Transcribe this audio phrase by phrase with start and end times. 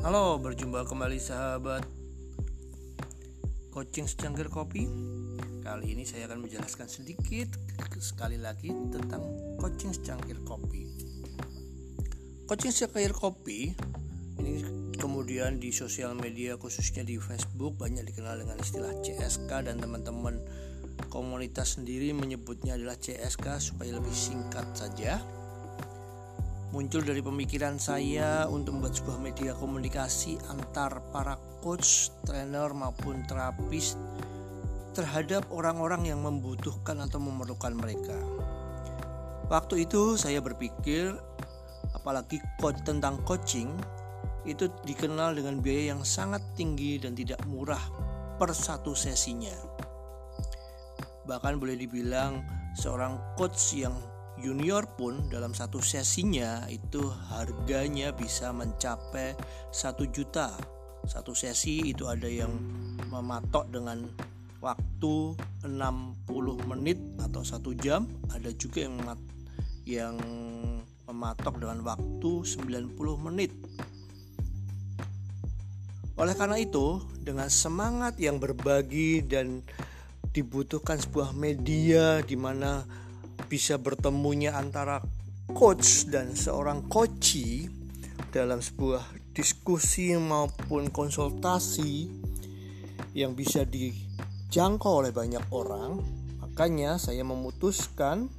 [0.00, 1.84] Halo, berjumpa kembali sahabat
[3.68, 4.88] Coaching secangkir kopi.
[5.60, 7.52] Kali ini saya akan menjelaskan sedikit
[8.00, 9.20] sekali lagi tentang
[9.60, 10.88] coaching secangkir kopi.
[12.48, 13.76] Coaching secangkir kopi
[14.40, 14.64] ini
[14.96, 20.40] kemudian di sosial media khususnya di Facebook banyak dikenal dengan istilah CSK dan teman-teman
[21.12, 25.20] komunitas sendiri menyebutnya adalah CSK supaya lebih singkat saja
[26.70, 33.98] muncul dari pemikiran saya untuk membuat sebuah media komunikasi antar para coach, trainer maupun terapis
[34.94, 38.14] terhadap orang-orang yang membutuhkan atau memerlukan mereka.
[39.50, 41.10] Waktu itu saya berpikir
[41.90, 43.74] apalagi coach tentang coaching
[44.46, 47.82] itu dikenal dengan biaya yang sangat tinggi dan tidak murah
[48.38, 49.52] per satu sesinya.
[51.26, 52.46] Bahkan boleh dibilang
[52.78, 53.94] seorang coach yang
[54.40, 59.36] junior pun dalam satu sesinya itu harganya bisa mencapai
[59.70, 60.56] satu juta.
[61.04, 62.52] Satu sesi itu ada yang
[63.08, 64.08] mematok dengan
[64.60, 68.08] waktu 60 menit atau satu jam.
[68.32, 68.96] Ada juga yang
[69.88, 70.16] yang
[71.08, 72.96] mematok dengan waktu 90
[73.30, 73.52] menit.
[76.20, 79.64] Oleh karena itu dengan semangat yang berbagi dan
[80.30, 82.84] dibutuhkan sebuah media di mana
[83.50, 85.02] bisa bertemunya antara
[85.50, 87.66] coach dan seorang coachee
[88.30, 92.06] dalam sebuah diskusi maupun konsultasi
[93.10, 95.98] yang bisa dijangkau oleh banyak orang.
[96.38, 98.30] Makanya saya memutuskan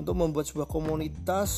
[0.00, 1.52] untuk membuat sebuah komunitas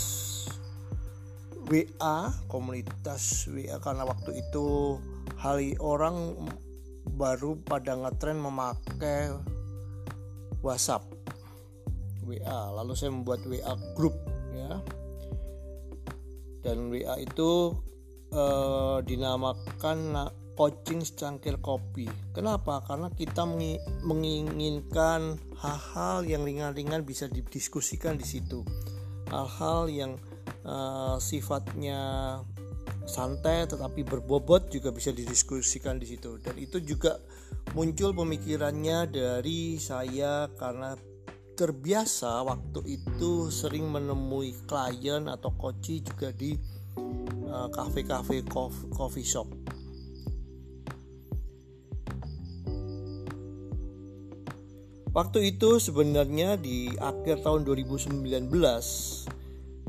[1.69, 4.97] WA komunitas WA karena waktu itu
[5.37, 6.49] hari orang
[7.13, 9.37] baru pada ngetren memakai
[10.65, 11.18] WhatsApp
[12.29, 14.15] WA lalu saya membuat WA group
[14.53, 14.85] ya.
[16.61, 17.73] Dan WA itu
[18.31, 20.29] eh, dinamakan
[20.59, 22.11] coaching secangkir kopi.
[22.35, 22.83] Kenapa?
[22.83, 23.47] Karena kita
[24.03, 28.67] menginginkan hal-hal yang ringan-ringan bisa didiskusikan di situ.
[29.31, 30.13] Hal-hal yang
[30.67, 32.43] uh, sifatnya
[33.07, 36.43] santai tetapi berbobot juga bisa didiskusikan di situ.
[36.43, 37.23] Dan itu juga
[37.79, 40.99] muncul pemikirannya dari saya karena
[41.59, 46.55] terbiasa waktu itu sering menemui klien atau koci juga di
[47.75, 49.51] kafe-kafe uh, coffee shop.
[55.11, 58.23] Waktu itu sebenarnya di akhir tahun 2019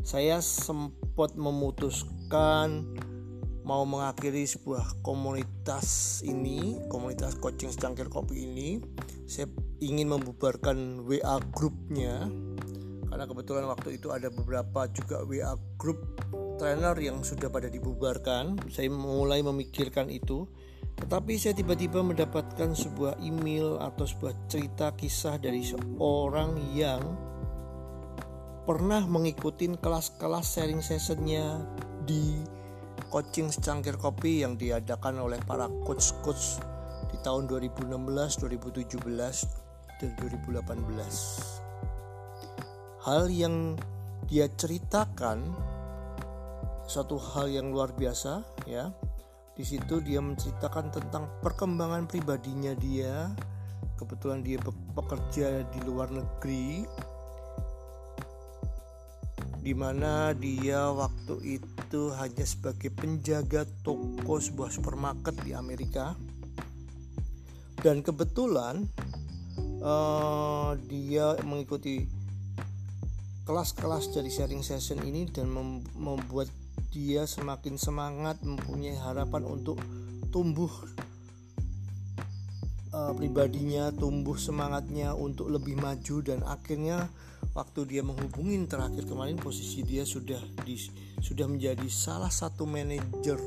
[0.02, 2.98] saya sempat memutuskan
[3.62, 8.82] mau mengakhiri sebuah komunitas ini, komunitas coaching secangkir kopi ini.
[9.30, 9.46] Saya
[9.80, 12.28] ingin membubarkan WA grupnya
[13.10, 15.98] karena kebetulan waktu itu ada beberapa juga WA grup
[16.62, 18.60] trainer yang sudah pada dibubarkan.
[18.70, 20.46] Saya mulai memikirkan itu.
[21.00, 27.02] Tetapi saya tiba-tiba mendapatkan sebuah email atau sebuah cerita kisah dari seorang yang
[28.68, 31.66] pernah mengikuti kelas-kelas sharing sessionnya
[32.06, 32.38] di
[33.10, 36.62] coaching secangkir kopi yang diadakan oleh para coach-coach
[37.10, 37.90] di tahun 2016,
[40.00, 43.04] 2017 dan 2018.
[43.04, 43.76] Hal yang
[44.32, 45.44] dia ceritakan
[46.88, 48.96] suatu hal yang luar biasa ya.
[49.60, 53.28] Di situ dia menceritakan tentang perkembangan pribadinya dia.
[54.00, 54.56] Kebetulan dia
[54.96, 56.88] bekerja di luar negeri
[59.60, 66.16] di mana dia waktu itu hanya sebagai penjaga toko sebuah supermarket di Amerika.
[67.80, 68.84] Dan kebetulan
[69.84, 72.06] uh, dia mengikuti
[73.50, 76.48] kelas-kelas dari sharing session ini dan mem membuat
[76.90, 79.78] dia semakin semangat mempunyai harapan untuk
[80.30, 80.70] tumbuh
[82.94, 87.10] uh, pribadinya tumbuh semangatnya untuk lebih maju dan akhirnya
[87.54, 90.78] waktu dia menghubungi terakhir kemarin posisi dia sudah di,
[91.22, 93.38] sudah menjadi salah satu manajer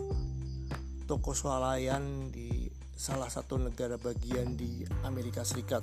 [1.07, 5.83] toko swalayan di salah satu negara bagian di Amerika Serikat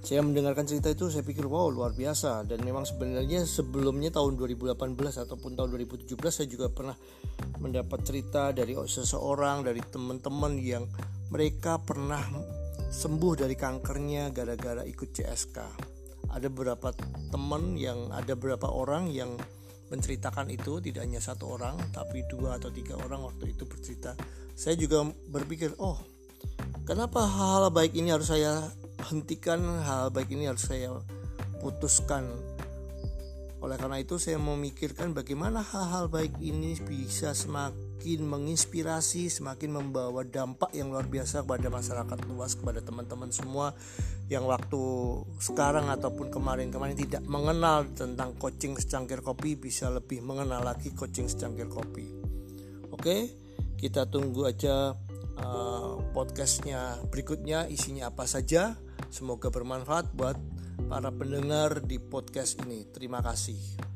[0.00, 2.48] saya mendengarkan cerita itu saya pikir wow luar biasa.
[2.48, 6.96] Dan memang sebenarnya sebelumnya tahun 2018 ataupun tahun 2017 saya juga pernah
[7.60, 10.88] mendapat cerita dari seseorang dari teman-teman yang
[11.28, 12.24] mereka pernah
[12.90, 15.58] sembuh dari kankernya gara-gara ikut CSK
[16.30, 16.94] ada beberapa
[17.30, 19.34] teman yang ada beberapa orang yang
[19.90, 24.14] menceritakan itu tidak hanya satu orang tapi dua atau tiga orang waktu itu bercerita.
[24.54, 25.98] Saya juga berpikir oh
[26.86, 28.70] kenapa hal, -hal baik ini harus saya
[29.08, 30.92] hentikan hal baik ini harus saya
[31.60, 32.28] putuskan
[33.60, 40.72] Oleh karena itu saya memikirkan bagaimana hal-hal baik ini bisa semakin menginspirasi, semakin membawa dampak
[40.72, 43.76] yang luar biasa kepada masyarakat luas, kepada teman-teman semua
[44.32, 44.80] yang waktu
[45.44, 51.68] sekarang ataupun kemarin-kemarin tidak mengenal tentang coaching secangkir kopi bisa lebih mengenal lagi coaching secangkir
[51.68, 52.08] kopi.
[52.88, 53.28] Oke,
[53.76, 54.96] kita tunggu aja
[55.36, 58.72] uh, podcastnya berikutnya isinya apa saja.
[59.08, 60.36] Semoga bermanfaat buat
[60.90, 62.84] para pendengar di podcast ini.
[62.92, 63.89] Terima kasih.